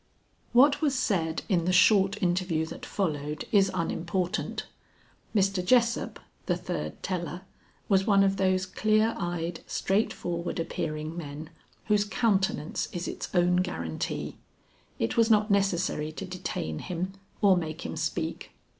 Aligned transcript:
What 0.51 0.81
was 0.81 0.97
said 0.97 1.43
in 1.47 1.65
the 1.65 1.71
short 1.71 2.23
interview 2.23 2.65
that 2.65 2.87
followed, 2.87 3.45
is 3.51 3.69
unimportant. 3.71 4.65
Mr. 5.35 5.63
Jessup, 5.63 6.19
the 6.47 6.57
third 6.57 7.03
teller, 7.03 7.41
was 7.87 8.07
one 8.07 8.23
of 8.23 8.37
those 8.37 8.65
clear 8.65 9.13
eyed, 9.19 9.59
straightforward 9.67 10.59
appearing 10.59 11.15
men 11.15 11.51
whose 11.85 12.03
countenance 12.03 12.87
is 12.91 13.07
its 13.07 13.29
own 13.35 13.57
guarantee. 13.57 14.37
It 14.97 15.17
was 15.17 15.29
not 15.29 15.51
necessary 15.51 16.11
to 16.13 16.25
detain 16.25 16.79
him 16.79 17.13
or 17.43 17.55
make 17.55 17.85
him 17.85 17.95
speak. 17.95 18.53